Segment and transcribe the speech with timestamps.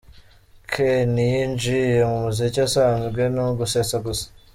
[0.71, 0.73] K
[1.13, 4.25] ntiyinjiye mu muziki usanzwe, ni ugusetsa gusa.